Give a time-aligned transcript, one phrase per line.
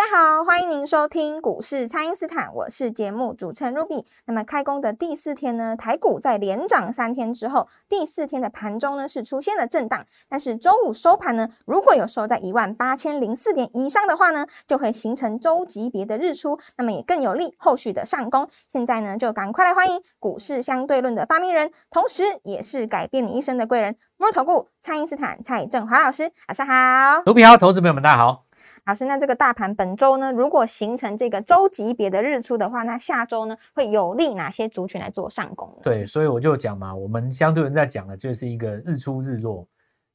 [0.00, 4.06] 大家好，欢迎您收听股市蔡因斯坦，我是节目主持人 Ruby。
[4.24, 18.48] 那么开工的第四天呢，台股在连涨三天之后，第四天的盘中呢是出现了震荡，但是周五收盘呢，如果有收在一万八千零四点以上的话呢，就会形成周级别的日出，那么也更有利后续的上攻。
[18.68, 27.22] 现在呢，就赶快来欢迎股市相对论的发明人，同时也是改变你一生的贵人——摩尔投顾蔡因斯坦蔡振华老师，晚上好。
[27.26, 28.46] 卢比好，投资朋友们大家好。
[28.90, 35.72] 老师，那这个大盘本周呢，如果形成这个周级别的日出的话，那下周呢会有利哪些族群来做上攻？
[35.80, 39.64] 对，所以我就讲嘛，我们相对人在讲的就是一个日出日落，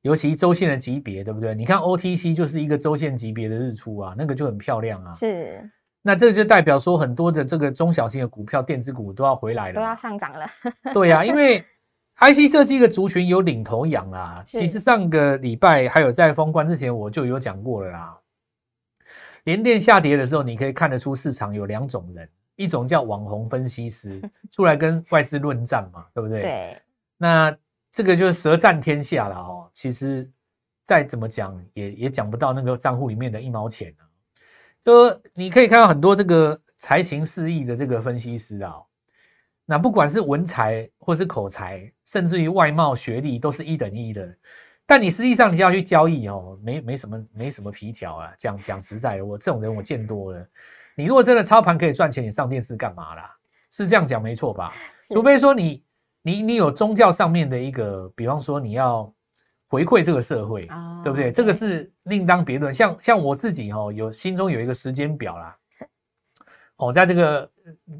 [0.01, 1.55] 尤其周线的级别，对不对？
[1.55, 5.13] 你看 OTC 就是一个周线级别的日出啊，那个就很漂亮啊。
[5.13, 10.45] 是，那这就代表说很多的这个中小型的股票、电子股都要回来了，都要上涨了。
[10.93, 11.63] 对呀，因为
[12.19, 14.43] IC 设计的族群有领头羊啦。
[14.45, 18.17] 其实上个礼拜还有在封关之前，我就有讲过了啦。
[19.45, 24.21] 连电下跌的时候，你可以看得出市场有两种人，一种叫网红分析师
[24.51, 26.41] 出来跟外资论战嘛，对不对？
[26.41, 26.81] 对。
[27.17, 27.57] 那
[27.91, 29.69] 这个就是舌战天下了哦。
[29.73, 30.29] 其实
[30.83, 34.03] 再怎么讲，也也讲不到那个账户里面的一毛钱啊。
[34.83, 38.75] 就你可以看到很多这个才情四溢的这个分析师啊，
[39.65, 44.35] 那不管是文才或是口才，甚至于外貌学历，都是一等一的。
[44.85, 48.33] 但你实际上你要去交易哦，没没什么没什么皮条啊。
[48.37, 50.47] 讲讲实在的，我这种人我见多了。
[50.95, 53.35] 你如果真的操盘可以赚钱，你上电视干嘛啦？
[53.71, 54.73] 是这样讲没错吧？
[55.09, 55.83] 除非说你
[56.21, 59.13] 你你有宗教上面的一个，比方说你要
[59.67, 60.61] 回馈这个社会，
[61.03, 61.31] 对不对？
[61.31, 62.73] 这个是另当别论。
[62.73, 65.57] 像像我自己哦，有心中有一个时间表啦。
[66.77, 67.51] 哦，在这个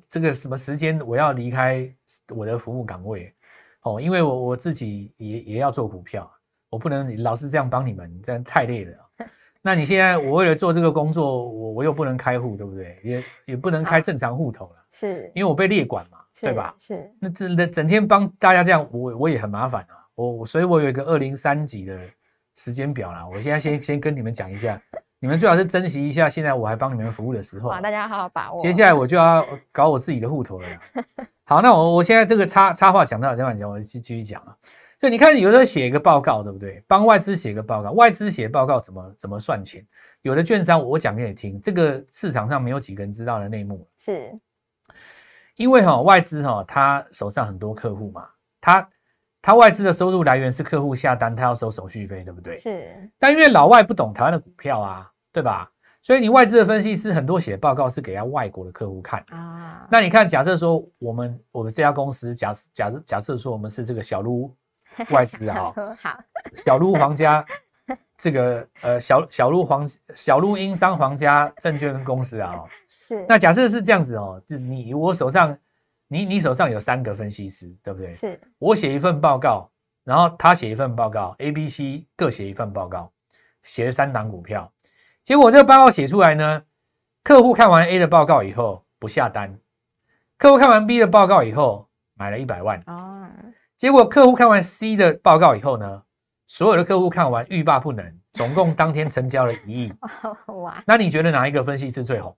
[0.07, 1.93] 这个什么时间我要离开
[2.29, 3.33] 我的服务岗位
[3.81, 6.31] 哦，因为我我自己也也要做股票。
[6.75, 8.97] 我不能老是这样帮你们，这样太累了。
[9.61, 12.99] 那你现在我为了做这个工作，我我又不能开户，对不对？
[13.01, 16.75] 也也不能开正常户头了，是因为我被列管嘛，对吧？
[16.77, 17.09] 是。
[17.17, 19.95] 那整整天帮大家这样，我我也很麻烦啊。
[20.15, 21.97] 我所以，我有一个二零三级的
[22.55, 23.25] 时间表啦。
[23.25, 24.79] 我现在先先跟你们讲一下，
[25.19, 27.69] 你们最好是珍惜一下现在我还帮你们服务的时候。
[27.69, 28.61] 哇，大家好好把握。
[28.61, 30.67] 接下来我就要搞我自己的户头了。
[31.45, 34.55] 好，那我我现在这个插插话讲到这样讲，我继继续讲啊。
[35.05, 36.83] 就你看，有时候写一个报告，对不对？
[36.87, 39.85] 帮外资写个报告，外资写报告怎么怎么算钱？
[40.23, 43.87] 有的券商我讲给你听，这个市场上没有几个人知道的内幕。
[43.99, 44.35] 是，
[45.57, 48.27] 因为哈外资哈他手上很多客户嘛，
[48.59, 48.89] 他
[49.43, 52.57] 他外资的收入来源是客户下单，他要收手续费，对不对？
[52.57, 53.07] 是。
[53.19, 55.71] 但因为老外不懂台湾的股票啊，对吧？
[56.01, 59.87] 所以你外资的分析师很多写报告是给他外国的客户看啊。
[59.91, 64.51] 那你看，假设说我们我们这家公司，假假设假设说我们是这个小撸。
[65.11, 66.17] 外资啊，好，
[66.65, 67.45] 小鹿皇家
[68.17, 73.25] 这个呃小小鹿皇小鹿英商皇家证券公司啊，是。
[73.27, 75.57] 那假设是这样子哦，就你我手上
[76.07, 78.11] 你你手上有三个分析师，对不对？
[78.13, 78.39] 是。
[78.57, 79.69] 我写一份报告，
[80.03, 83.11] 然后他写一份报告，A、B、C 各写一份报告，
[83.63, 84.71] 写了三档股票，
[85.23, 86.63] 结果这个报告写出来呢，
[87.23, 89.59] 客户看完 A 的报告以后不下单，
[90.37, 93.27] 客户看完 B 的报告以后买了一百万哦。
[93.77, 96.01] 结果客户看完 C 的报告以后呢，
[96.47, 99.93] 所有的客户看完欲罢不能，总共当天成交了一亿。
[100.63, 100.81] 哇！
[100.87, 102.35] 那你觉得哪一个分析师最红？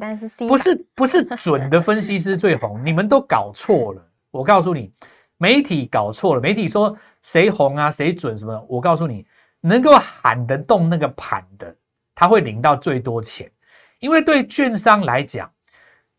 [0.00, 0.48] 当然是 C。
[0.48, 4.04] 不是不是准的分析师最红， 你们都搞错了。
[4.32, 4.92] 我告诉你，
[5.38, 6.40] 媒体搞错了。
[6.40, 8.66] 媒体说谁红啊，谁准什么？
[8.68, 9.24] 我告诉你，
[9.60, 11.74] 能够喊得动那个盘的，
[12.14, 13.50] 他会领到最多钱。
[14.00, 15.50] 因为对券商来讲，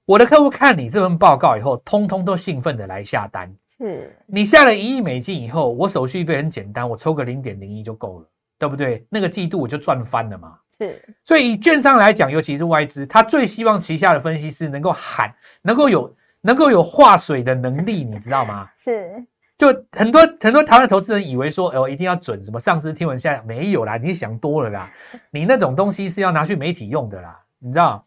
[0.08, 3.54] 我的客户看你这份报告以后，通通都兴奋的来下单。
[3.68, 8.26] 是你下了一亿美金以后，我手续费很简单，我抽个零点零一就够了，
[8.58, 9.06] 对不对？
[9.10, 10.58] 那个季度我就赚翻了嘛。
[10.72, 15.30] 是，所以以券商来讲，尤其是外资，他最希望旗下的分析师能够喊，
[15.62, 18.70] 能够有能够有化水的能力，你知道吗？
[18.80, 19.22] 是，
[19.58, 24.90] 就很多很多台湾投资人以为说，哦，一定要准什么上知天文下没有啦，你想多了啦，
[25.32, 28.06] 你那种东西是要拿去媒体用的啦，你知道，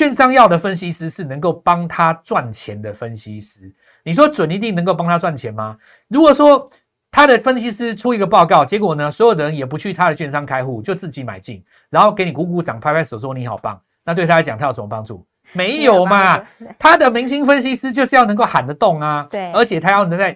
[0.00, 3.70] 券商要的分析师是能够帮他赚钱的分析师。
[4.02, 5.76] 你说准一定能够帮他赚钱吗？
[6.08, 6.70] 如果说
[7.10, 13.78] 他的分析师出一个报告，结果呢，所有的人也不去他的券商开户，就自己买进，然后给你鼓鼓掌、拍拍手说你好棒。
[14.02, 15.22] 那对他来讲，他有什么帮助？
[15.52, 16.42] 没有嘛。
[16.78, 20.34] 他的明星分析师就是要能够喊得动啊，对，而且他要能在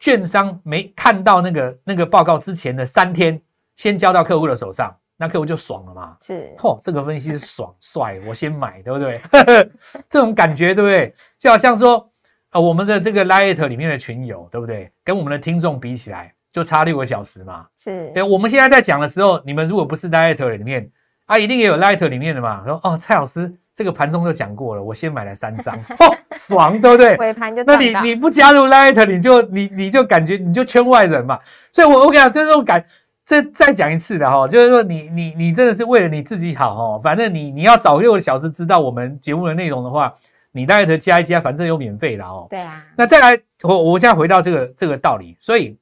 [0.00, 3.40] 券商没看到那个那个报告之前的三天，
[3.76, 6.16] 先交到客户的手上，那客户就爽了嘛。
[6.20, 9.20] 是，嚯，这个分析是爽帅，我先买，对不对？
[10.08, 11.14] 这种感觉，对不对？
[11.38, 12.10] 就好像说。
[12.50, 14.90] 啊，我们的这个 Light 里面的群友，对不对？
[15.04, 17.66] 跟我们的听众比起来，就差六个小时嘛。
[17.76, 18.22] 是，对。
[18.22, 20.88] 我们现在在讲的时候，你们如果不是 Light 里面，
[21.26, 22.62] 啊，一定也有 Light 里面的嘛。
[22.64, 27.16] 说哦，蔡老师，这个盘中就讲过了，我先买了三张，哦， 爽，对不对？
[27.16, 31.38] 尾盘就那你你不加入 Light，你就你你就感觉你就圈外人嘛。
[31.72, 32.82] 所以，我我跟你讲，这种感，
[33.26, 37.00] 这再讲一次的哈，就是说你你你真的是为了你自己好哦。
[37.02, 40.14] 反正你你要早六个小时知道我们节目的内容的话。
[40.52, 42.46] 你大概得加一加，反正有免费的哦。
[42.48, 42.82] 对啊。
[42.96, 45.76] 那再来，我我现在回到这个这个道理，所以，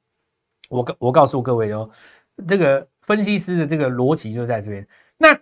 [0.67, 1.89] 我告我告诉各位哦，
[2.45, 4.85] 这个分析师的这个逻辑就在这边。
[5.17, 5.33] 那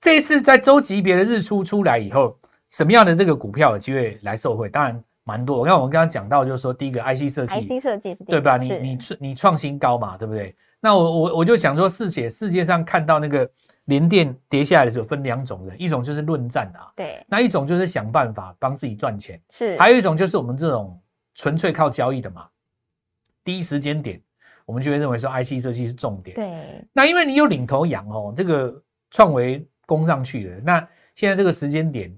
[0.00, 2.38] 这一次在周级别的日出出来以后，
[2.70, 4.68] 什么样的这个股票有机会来受惠？
[4.68, 5.58] 当然蛮多。
[5.58, 8.56] 我看我们刚刚讲到，就是说第一个 IC 设计，IC 设计对吧？
[8.56, 10.54] 你你你创新高嘛，对不对？
[10.86, 13.50] 那我我我就想说，世界世界上看到那个。
[13.86, 21.00] 连电跌下来的时候分两种人，一种就是论战啊，对，那一种就是想办法帮自己赚钱，是，还有一种就是我们这种
[21.36, 22.48] 纯粹靠交易的嘛。
[23.44, 24.20] 第一时间点，
[24.64, 26.84] 我们就会认为说 IC 设计是重点，对。
[26.92, 28.74] 那因为你有领头羊哦，这个
[29.12, 32.12] 创维攻上去了，那现在这个时间点，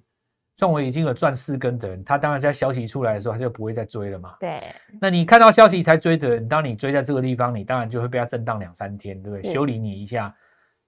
[0.59, 4.61] 创维已经有赚四根的人，他当然在消息出来的时候他就不会再追了嘛，对。
[5.01, 9.55] 那你看到消息才追的人，当你追在这个地方，你当然就会被他震荡两三天，对不对？
[9.55, 10.35] 修理你一下。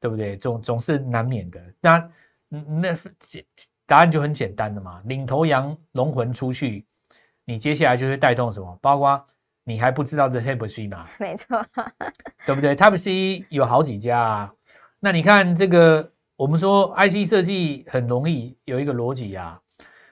[0.03, 0.35] 对不对？
[0.39, 1.61] 总总是难免的。
[1.79, 2.11] 那
[2.49, 2.97] 那
[3.85, 4.99] 答案就很简单的嘛。
[5.05, 6.87] 领头羊龙魂出去，
[7.45, 8.79] 你接下来就会带动什么？
[8.81, 9.23] 包括
[9.63, 11.07] 你还不知道的 Type C 嘛？
[11.21, 11.63] 没错，
[12.47, 14.51] 对不对？Type C 有好几家啊。
[15.01, 19.61] 那你看这个，我们说 IC 设计很容易有一个逻辑啊，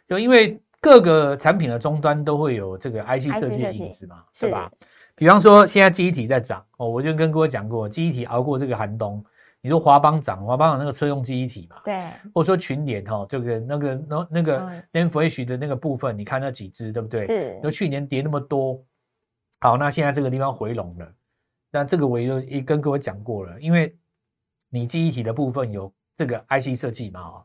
[0.07, 4.71] 就因为各个产品的终端都会有这个 IC 设计的影子嘛，对吧？
[5.15, 9.25] 比方说现在记忆体在涨哦，我就跟各位讲过，记忆体熬过这个寒冬。
[9.63, 11.77] 你说华邦涨，华邦有那个车用记忆体嘛？
[11.83, 11.95] 对。
[12.35, 17.27] 或者说群联哈，这个那个那那个 N Flash 的那个部分，你看那几只对不对？
[17.27, 17.61] 是。
[17.63, 18.85] 那去年跌那么多，
[19.61, 21.11] 好，那现在这个地方回笼了。
[21.71, 23.97] 那这个我也也跟各位讲过了，因为
[24.69, 27.45] 你记忆体的部分有这个 IC 设计嘛，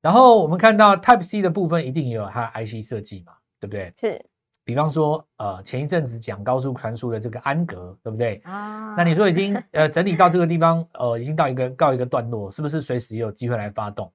[0.00, 3.92] 然后我们看到 Type C 的部分一定也有它 IC 设计嘛，对不对？
[3.98, 4.24] 是。
[4.64, 8.40] 比方说，呃，前一阵子讲高速传输的这个安格，对不对？
[8.44, 14.12] 啊，那你说已经呃整理到这个地方，呃，已经到一个告一个段落，是不是随时也有机会来发动？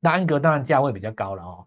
[0.00, 1.64] 那安格当然价位比较高了哦，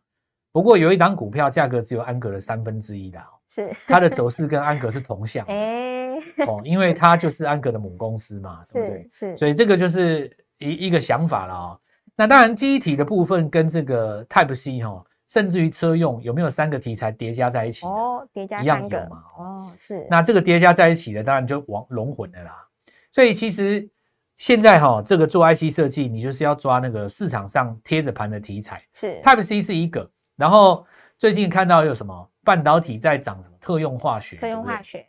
[0.52, 9.08] 不过有一档股票价格只有安格的三分之一的哦，是它的走势跟安格是同向， 哎，哦，因为它就是安格的母公司嘛，对不对？
[9.10, 10.30] 是，所以这个就是
[10.64, 11.80] 一一个想法了哦。
[12.16, 15.04] 那当然，记忆体的部分跟这个 Type C 哈。
[15.26, 17.88] 甚至于车用有没有三个题材叠加在一起？
[17.88, 19.24] 哦，叠加一样有嘛？
[19.36, 20.06] 哦，是。
[20.08, 22.68] 那这个叠加在一起的，当然就往龙魂的啦。
[23.12, 23.90] 所以其实
[24.38, 28.84] 现在哈，这个做 IC 设计，你就是要抓那个市场上贴着盘的题材。
[28.94, 30.08] 是，Type C 是一个。
[30.36, 30.86] 然后
[31.18, 34.36] 最近看到有什么半导体在涨什么特用化学？
[34.36, 35.04] 特用化学。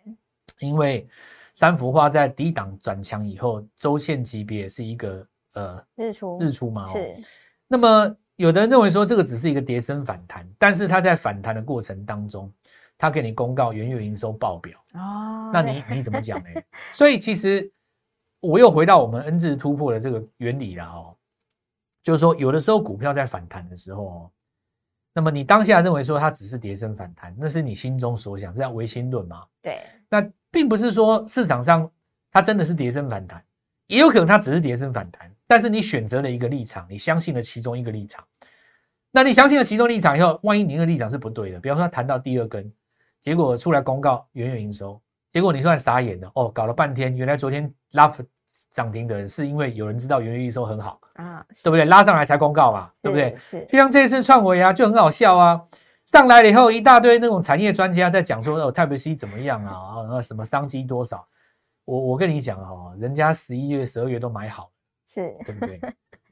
[0.60, 1.06] 因为
[1.54, 6.86] 三幅画在低档转强以后，周线级别是一个呃日出日出嘛？
[6.86, 7.16] 是。
[7.66, 8.16] 那么。
[8.36, 12.52] 有的人认为说这个只是一个跌升反弹，但是它在反弹的过程当中，
[12.98, 16.48] 它给你公告元月营收报表哦，那你你怎么讲呢？
[16.96, 17.70] 所以其实
[18.40, 21.16] 我又回到我们 N 字突破的这个原理了哦，
[22.02, 24.30] 就是说有的时候股票在反弹的时候哦，
[25.12, 29.44] 那么你当下认为说它只是跌升反弹，那是你心中所想，这叫唯心论嘛？
[29.62, 31.88] 对，那并不是说市场上
[32.32, 33.40] 它真的是跌升反弹。
[33.86, 38.24] 也有可能它只是跌升反弹，但是你选择了一个立场，你相信了其中一个立场。
[39.10, 42.72] 那你相信了其中立场以后，万一你那个立场是不对的，比方说谈到第二根，
[43.20, 45.00] 结果出来公告远远营收，
[45.32, 48.12] 结果你突然傻眼了哦，搞了半天，原来昨天拉
[48.70, 51.84] 涨停的人是因为有人知道远远营收很好啊，对不对？
[51.84, 53.36] 拉上来才公告嘛，对不对？
[53.38, 53.66] 是。
[53.70, 55.60] 就像这次创维啊，就很好笑啊，
[56.06, 61.26] 上来了以后一大堆那种产业专家在讲说哦，Type C 怎么样啊，啊什么商机多少。
[61.84, 64.70] 我我跟你讲哈，人家十一月、十二月都买好，
[65.06, 65.80] 是对不对？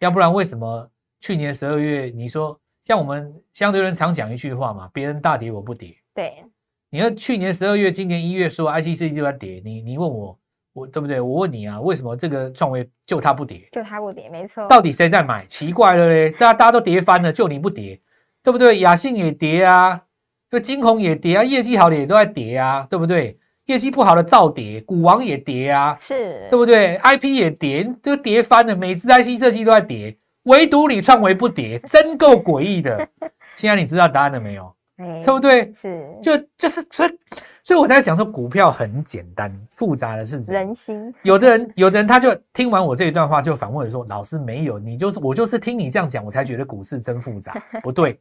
[0.01, 5.97] 要不然为什么去年十二月你说像我们相对人常讲一句话嘛，别人大跌我不跌。
[6.15, 6.45] 对，
[6.91, 10.39] 你看去年十二月、今年一月说 IC 设计就要跌，你你问我，
[10.73, 11.21] 我对不对？
[11.21, 13.69] 我问你啊，为什么这个创维就它不跌？
[13.73, 14.67] 就它不跌，没错。
[14.69, 15.47] 到底谁在买？
[15.47, 18.01] 奇怪了嘞，大家大家都跌翻了，就你不跌，
[18.43, 18.81] 对不对？
[18.81, 20.03] 雅信也跌啊，
[20.51, 23.39] 这金鸿也跌啊，业绩好的也都在跌啊，对不对？
[23.67, 33.09] 业绩不好的照跌，股王也跌啊，是，对不对？IP 也跌，都跌翻了，每只 IC 设计都在跌，唯独你创维不跌，真够诡异的。
[33.57, 34.75] 现在你知道答案了没有？
[34.97, 35.73] 哎对不对？
[35.73, 37.19] 是就就是所以，
[37.65, 47.55] 所以我在讲说股票很简单，复杂的是人心，有的人，有的人他就听完我这一段话，就反问说：“老师没有，你就是我就是听你这样讲，我才觉得股市真复杂。
[47.83, 48.21] ”不对，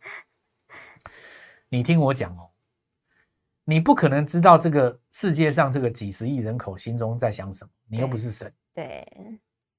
[1.69, 2.47] 你听我讲哦，
[3.71, 8.51] 你不可能知道这个世界上这个几十亿人口心中在想什么，你又不是神。
[8.73, 9.07] 对，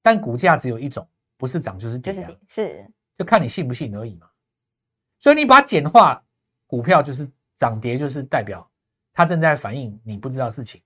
[0.01, 1.07] 但股价只有一种，
[1.37, 4.27] 不是涨就是跌、啊，就是点是就看你信不信而已嘛。
[5.21, 6.25] 所以你把它简化，
[6.67, 8.67] 股票就是涨跌，就是代表
[9.13, 10.83] 它正在反映你不知道事情。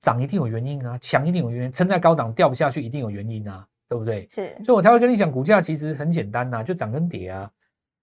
[0.00, 4.28] 涨一定有原因啊，强一定有原因，撑在高档掉不下去一定有原因啊，对不对？
[4.28, 7.50] 是，所以我才会跟你讲，股价其实很简单呐、就涨跟跌啊。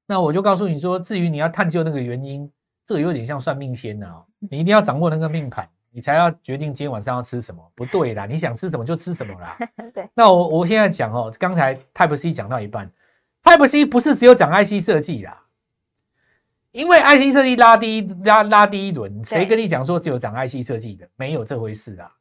[0.08, 2.51] 那我就告诉你说，至于你要探究那个原因，
[2.92, 7.72] 这个有点像算命仙呐、哦，你一定要掌握那个命盘，你才要决定今天晚上要吃什么。
[7.74, 9.58] 不对啦，你想吃什么就吃什么啦。
[9.96, 12.92] 对，那我我现在讲哦，刚才 Type C 讲到一半
[13.46, 15.42] ，Type C 不是只有讲 IC 设计啦，
[16.74, 21.08] 因为 IC 设计拉低拉拉低一轮，谁跟你讲说只有涨 IC 设计的？
[21.16, 22.12] 没有这回事啊，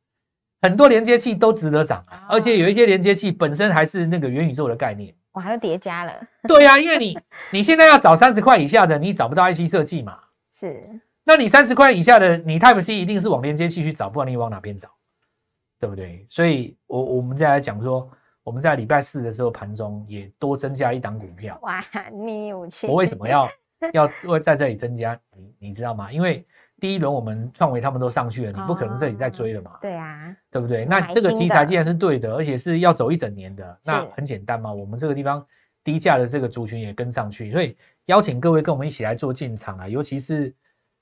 [0.62, 5.12] 很多连接器都值得涨啊，哦而且有一些连接器本身还是那个元宇宙的概念。
[5.32, 6.12] 我还有叠加了，
[6.48, 7.16] 对呀、因为你
[7.52, 10.18] 你现在要找三十块以下的，你找不到 IC 设计嘛，
[10.50, 14.88] 是那你三十块以下的，你 Type C 一定是往连接器去找，不然你往哪边找？
[15.78, 16.26] 对不对？
[16.28, 18.10] 所以我我们再来讲说，
[18.42, 21.58] 我们在礼拜四的时候盘中也多增加一档股票。
[21.62, 23.48] 哇，秘密武器，我为什么要
[23.94, 25.18] 要会在这里增加？
[25.36, 26.10] 你你知道吗？
[26.12, 26.44] 因为
[26.80, 30.84] 第一轮我们创维他们都上去了，你不可能这里再追了嘛，对啊，对不对？
[30.84, 35.46] 那这个题材既然是对的，而且是要走一整年的，那很简单嘛，我们这个地方
[35.90, 40.54] 低价的这个族群也跟上去，所以邀请各位跟我们一起来做进场啊，尤其是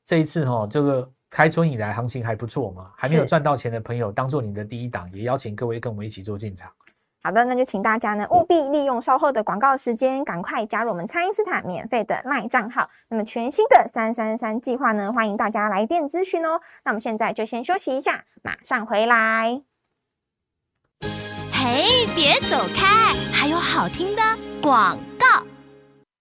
[0.03, 6.71] 这一次哈、这个开春以来行情还不错嘛，还没有赚到钱的朋友，当做你的第一档，也邀请各位跟我们一起做进场。
[7.23, 12.89] 好的，那就请大家呢务必利用稍后的广告时间，赶快加入我们蔡因斯坦免费的 LINE 账号。
[13.11, 16.63] 那么全新的三三三计划呢，欢迎大家来电咨询哦。
[16.85, 19.61] 那我们现在就先休息一下，马上回来。
[21.53, 24.23] 嘿，别走开，还有好听的
[24.63, 25.43] 广告。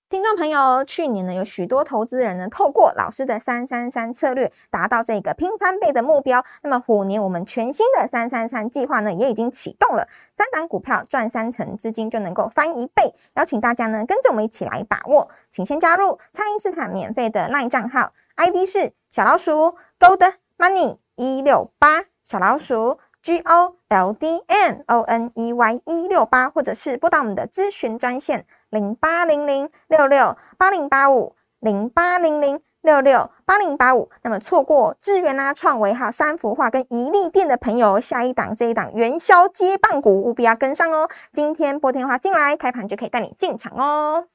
[0.09, 6.43] 听众朋友，去年呢有许多投资人呢透过老师的三三三策略，达到这个拼翻倍的目标。
[6.61, 13.13] 那么虎年我们全新的三三三计划呢也已经启动了，三档股票赚三成，资金就能够翻一倍。
[13.35, 25.81] 邀请大家呢跟着我们一起来把握，请先加入蔡因斯坦免费的 LINE 账号，ID 是小老鼠 Gold Money 一六八，小老鼠 G O L D M O N E Y
[25.85, 28.45] 一六八，或者是拨打我们的咨询专线。
[28.69, 34.09] 零八零零六六八零八五零八零零六六八零八五。
[34.23, 41.09] 那么错过智源啊、创维还有三幅画跟宜利店的朋友，下一档这一档元宵接棒股务必要跟上哦。
[41.31, 44.27] 今天拨电话进来，开盘就可以带你进场哦。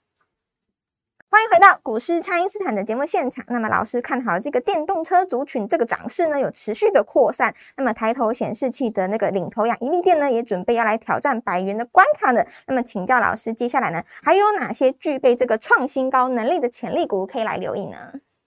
[1.33, 3.43] 欢迎回到股市蔡因斯坦的节目现场。
[3.49, 7.55] 那么老师看好了这个电动车族群这个涨势呢，有持续的扩散。
[7.79, 12.45] 那么抬头显示器的那个领头羊一利电呢，也准备要来挑战百元的关卡呢。
[12.67, 17.97] 那么请教老师，接下来呢，还有哪些具备这个创新高能力的潜力股可以来留意呢？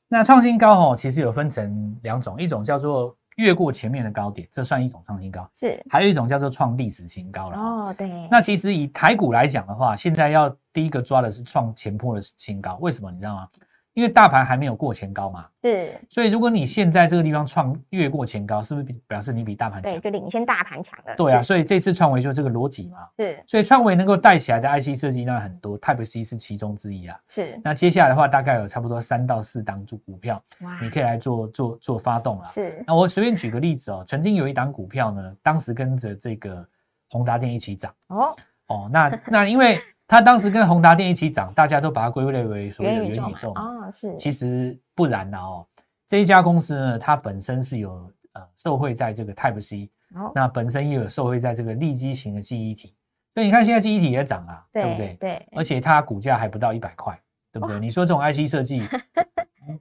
[0.09, 7.57] 那创新高哈，其实有分成两种，一种叫做越过前面的高点，这算一种创新高；是还有一种叫做创历史新高了。
[7.57, 13.47] 哦，对，那其实以台股来讲的话，现在要第一个抓的是创前破的新高，为什么你知道吗？
[13.95, 19.99] 因为大盘还没有过前高嘛，是所以如果你现在这个地方创越过前高，是不是表示你比大盘强对，？
[20.01, 22.97] 就领先大盘强了，对啊，所以这次创维就这个逻辑嘛。
[23.17, 27.17] 是所以创维能够带起来的 IC 设计当然很多，Type C 是其中之一啊。
[27.29, 32.47] 是，那接下来的话，大概有差不多三到四档股股票，哇你可以来做做做发动啊。
[32.47, 36.67] 是那我随便举个例子哦，曾经有一档股票呢，当时跟着这个
[37.11, 38.35] 宏达电一起涨哦，
[38.67, 38.89] 哦。
[38.91, 43.61] 那那因为它当时跟宏达电一起涨，大家都把它归类为所谓的元宇宙嘛。
[43.61, 45.65] 哦，是其实不然的哦，
[46.07, 52.95] 这一家公司呢，它本身是有呃受惠在这个 Type C，哦，那本身也有受惠在这个立基型的记忆体。
[53.33, 55.17] 所以你看现在记忆体也涨啊，对不对？
[55.19, 57.19] 对，而且它股价还不到一百块，
[57.51, 57.79] 对不对？
[57.79, 58.87] 你说这种 IC 设计，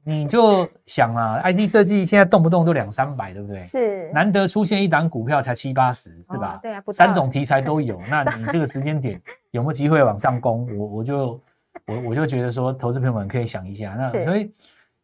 [0.02, 3.62] 你 你就想啊，IC 设计现在动不动都两三百，对不对？
[3.62, 6.54] 是难得出现一档股票才七八十，是吧？
[6.56, 9.22] 哦对啊不三种题材都有，那你这个时间点
[9.54, 10.66] 有没有机会往上攻？
[10.76, 11.40] 我我就
[11.86, 14.52] 我我就觉得说，投资朋友们可以想一下，那是所以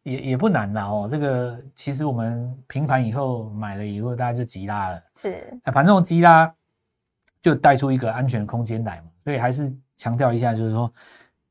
[0.03, 1.07] 也也不难啦哦。
[1.09, 6.53] 这个其实我们平盘以后买了以后，大家就急拉了，是那反正这种急拉
[7.41, 9.03] 就带出一个安全空间来嘛。
[9.23, 10.91] 所以还是强调一下，就是说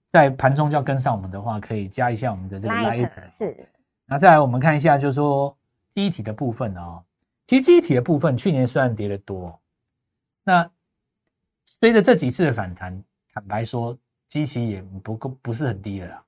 [0.09, 3.57] 在盘中就要跟上我们的话，可以加一下我们的这个 Light Light 是
[4.05, 5.57] 那再来我们看一下，就是说
[5.89, 7.03] 记忆体的部分哦，
[7.47, 9.59] 其实记忆体的部分去年虽然跌得多，
[10.45, 10.71] 那
[11.79, 13.97] 随着这几次的反弹，坦白说，
[14.27, 16.23] 基期也不够不是很低的啦。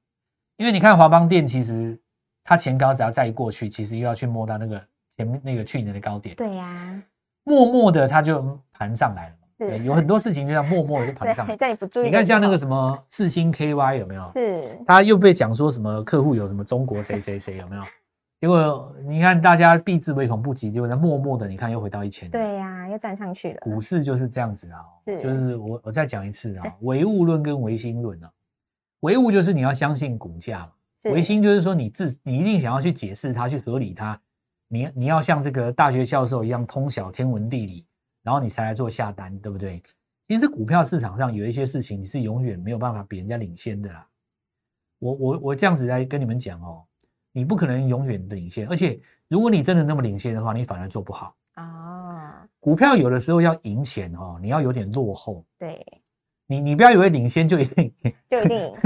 [0.56, 1.98] 因为你看华邦电，其实
[2.44, 4.80] 它前高只要再过去，其实又要去摸到那个
[5.16, 7.02] 前面那个去年的高点，对呀，
[7.44, 9.38] 默默的它就盘上来了嘛。
[9.58, 11.56] 对，有很多事情就像默默的就盘上 对，来。
[11.56, 14.32] 在你不注意你看像那个什么四星 KY 有没有？
[14.34, 17.82] 是他又被讲说什么客户有什么中国谁谁谁有没有？
[18.42, 22.28] 结果你看大家避之唯恐不及，结果呢默默的你看又回到一千。
[22.28, 28.28] 对呀，又站上去了，股市就是这样子啊，是就是我我再讲一次啊，唯物论跟唯心论啊，
[29.02, 30.68] 唯物就是你要相信股价
[31.04, 34.20] 唯心就是说你自你一定想要去解释它，去合理它，
[34.66, 37.86] 你你要像这个大学教授一样通晓天文地理，
[38.24, 39.80] 然后你才来做下单，对不对？
[40.26, 44.04] 其实股票市场上有一些事情你是永远没有办法比人家领先的啦。
[44.98, 46.82] 我我我这样子来跟你们讲哦，
[47.32, 48.98] 你不可能永远的领先，而且
[49.28, 51.34] 如果你真的那么领先的话，你反而做不好。
[51.54, 55.44] 啊，股票有的时候要赢钱哦，你要有点落后。
[55.58, 55.84] 对，
[56.46, 57.92] 你你不要以为领先就一定。
[58.30, 58.72] 就一定赢，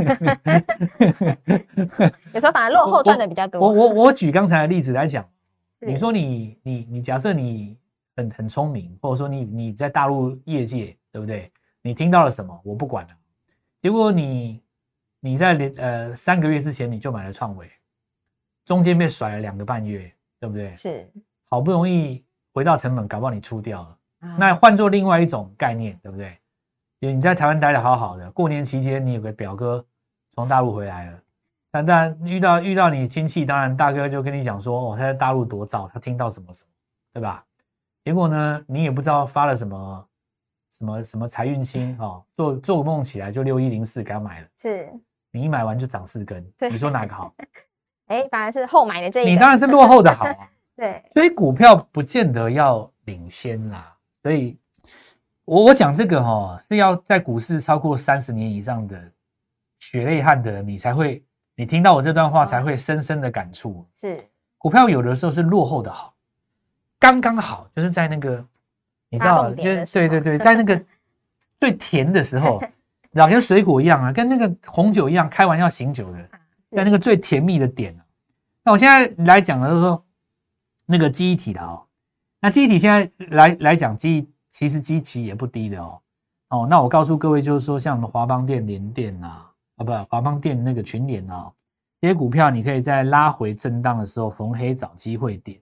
[2.34, 5.26] 有时候反而落后赚的比较多，我我我举刚才的例子来讲，
[5.80, 7.76] 你说你你你假设你
[8.16, 11.50] 很很聪明，或者说你你在大陆业界对不对？
[11.82, 12.60] 你听到了什么？
[12.64, 13.10] 我不管了。
[13.80, 14.60] 结果你
[15.20, 17.70] 你在连呃三个月之前你就买了创维，
[18.66, 20.74] 中间被甩了两个半月，对不对？
[20.74, 21.10] 是，
[21.48, 23.98] 好不容易回到成本，搞不好你出掉了。
[24.20, 26.38] 啊那换做另外一种概念，对不对？
[26.98, 29.84] 你在台湾待的好好的，过年期间你有个表哥
[30.34, 31.22] 从大陆回来了，
[31.70, 36.70] 但但遇到遇到你亲戚，当然大哥就跟你讲说，哦，他在大陆多早，他听到什么什么，
[37.12, 37.44] 对吧？
[38.02, 40.08] 结果呢，你也不知道发了什么
[40.72, 44.92] 什么什么财运星哦，做做梦起来就六一零四给他买了，是，
[45.30, 47.32] 你一买完就涨四根，对你说哪个好？
[48.06, 50.48] 哎，反而是后买的这一，你当然是落后的好啊。
[50.76, 53.96] 对，所以股票不见得要领先啦。
[54.22, 54.58] 所以
[55.46, 59.00] 我我讲这个哈、是要在股市超过三十年以上的
[59.78, 63.86] 血泪汗的人，你才会，你听到我这段话才会深深的感触。
[63.94, 64.22] 是，
[64.58, 66.14] 股票有的时候是落后的好，
[66.98, 68.44] 刚刚好，就是在那个
[69.08, 70.78] 你知道，就是对对对， 在那个
[71.58, 72.60] 最甜的时候，
[73.14, 76.18] 好像水果一样啊，跟那个红酒一样，开玩笑醒酒的，
[76.72, 78.04] 在那个最甜蜜的点啊。
[78.66, 80.04] 那我现在来讲的就是说
[80.86, 81.86] 那个记忆体的哦，
[82.40, 86.02] 那记忆体现在来来讲记忆，其实基期也不低的哦。
[86.48, 91.48] 哦，那我告诉各位，就是说像我们华邦电、联电啊，啊不，华邦电那个群联啊，
[92.00, 95.60] 这些股票你可以在拉回震荡的时候逢黑找机会点。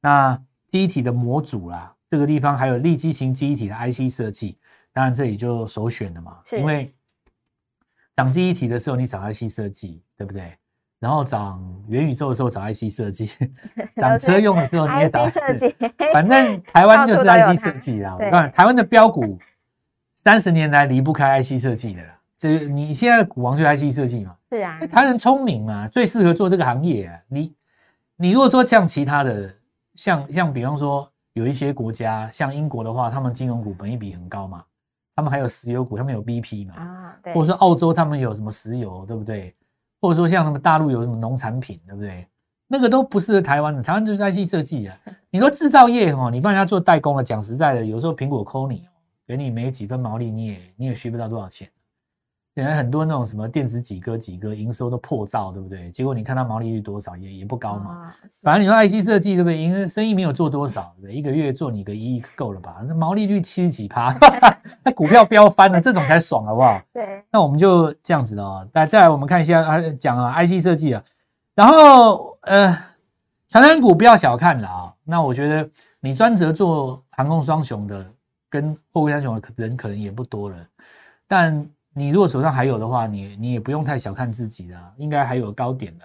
[0.00, 4.56] 那记忆体的模组啦，这个地方还有立基型记忆体的 IC 设计，
[4.94, 6.90] 当然这里就首选了嘛，因为
[8.14, 10.56] 涨记忆体的时候你找 IC 设计，对不对？
[10.98, 13.30] 然后涨元宇宙的时候找 IC 设计，
[13.96, 15.76] 涨车用的时候你也找 IC 设计，
[16.12, 18.16] 反正台湾就是 IC 它设计啦。
[18.18, 19.38] 我台湾的标股
[20.14, 22.18] 三十年来离不开 IC 设计的啦。
[22.38, 24.34] 这你现在的股王就是 IC 设计嘛？
[24.50, 27.18] 是啊，台湾人聪明嘛，最适合做这个行业啊。
[27.28, 27.54] 你
[28.16, 29.54] 你如果说像其他的，
[29.94, 34.62] 像像比方说有一些国家，像英国的话，他们金融股本益比很高嘛，
[35.14, 39.54] 他们还有石油股，他们有 BP 嘛，啊，对，或者说澳洲他们有什么石油，对不对？
[40.06, 42.24] 或者说像什么大陆有什么农产品，对不对？
[42.68, 44.96] 那个都不适合台湾的，台湾就是 IC 设计啊。
[45.30, 48.86] 你说制造业哦，你帮人家做代工了，讲实在的，有时候苹果抠你，
[49.26, 51.68] 给你没几分毛利，你也你也学不到多少钱。
[52.56, 55.90] 现在很多那种什么电子几哥几哥营收都破兆，对不对？
[55.90, 57.90] 结果你看它毛利率多少，也也不高嘛。
[57.90, 59.58] 啊，反正你说 IC 设计对不对？
[59.58, 61.14] 营生意没有做多少，对不对？
[61.14, 62.78] 一个月做你个一亿够了吧？
[62.88, 64.10] 那毛利率七十几趴，
[64.82, 66.80] 那股票飙翻了，这种才爽好不好？
[66.94, 68.66] 对，那我们就这样子的哦。
[68.72, 71.04] 那再来我们看一下啊，讲啊 IC 设计啊，
[71.54, 72.74] 然后呃，
[73.50, 74.94] 传产股不要小看了啊。
[75.04, 75.68] 那我觉得
[76.00, 78.06] 你专责做航空双雄的，
[78.48, 80.56] 跟货柜三雄的人可能也不多了，
[81.28, 86.04] 但你如果手上还有的话，你你也不用太小看自己的啊，应该还有高点的。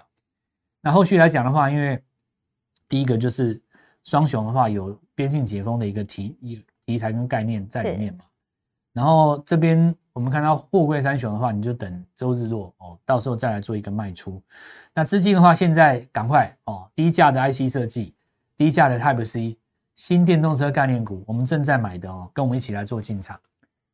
[0.80, 2.01] 那后续来讲的话，因为
[2.88, 3.62] 第一个就是
[4.06, 8.23] 双雄的话，有边境解封的一个题一题材跟概念在里面嘛。
[8.93, 14.41] 然后这边我们看到货柜三雄的话，你就等周日落哦，到时候再来做一个卖出。
[14.93, 18.15] 那资金的话，现在赶快哦，低价的 IC 设计，
[18.56, 19.58] 低价的 Type C，
[19.95, 23.38] 新电动车概念股，我们正在买的哦，跟我们一起来做进场。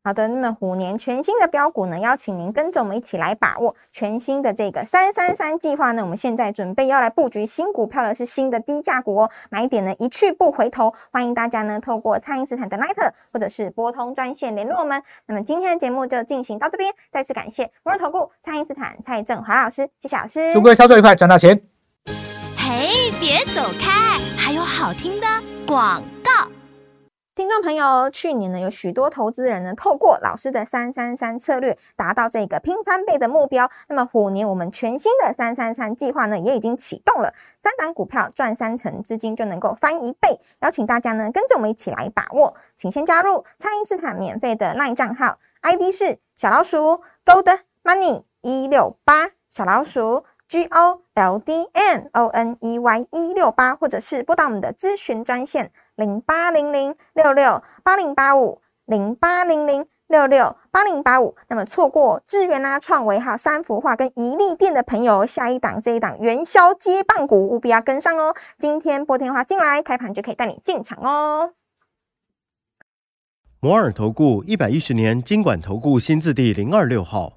[0.07, 6.01] 好的，那么虎年全新的标股呢，邀请您跟着我们一起来把握全新的这个三三三计划呢。
[6.01, 10.93] 我们现在准备要来布局新股票的是新的低价股哦，买点呢一去不回头。
[11.11, 15.03] 欢迎大家呢透过蔡因斯坦的 Line 或者是拨通专线联络我们。
[15.25, 20.53] 那么今天的节目就进行到这边，再次感谢摩尔投顾蔡因斯坦蔡振华老师，谢谢老师。
[20.53, 21.61] 祝各位操作愉快，赚大钱！
[22.55, 25.27] 嘿，别走开，还有好好听的
[25.67, 26.47] 广告。
[27.37, 33.69] 听众朋友，去年呢有许多投资人呢透过老师的三三三策略达到这个拼翻倍的目标。
[33.89, 40.39] 那么虎年我们全新的三三三计划呢也已经启动了，三档股票赚三成，资金就能够翻一倍。
[40.61, 50.23] 邀请大家呢跟着我们一起来把握，请先加入蔡因斯坦免费的 LINE 账号，ID 是小老鼠 Gold Money 一六八小老鼠。
[50.49, 61.35] G O L D N O N E Y 一六八，或者是拨打我们的咨询专线零八零零六六八零八五零八零零六六八零八五。
[61.49, 68.33] 那么错过智源啊、创维哈、三幅画跟宜利店的朋友，下一档这一档元宵接棒股务必要跟上哦。
[68.57, 71.51] 今天拨电话进来，开盘就可以带你进场哦。
[73.59, 77.36] 摩尔投顾一百一十年经管投顾新字第零二六号。